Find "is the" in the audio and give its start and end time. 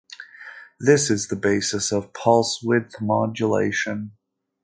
1.11-1.35